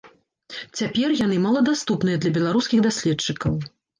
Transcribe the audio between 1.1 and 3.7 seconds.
яны маладаступныя для беларускіх даследчыкаў.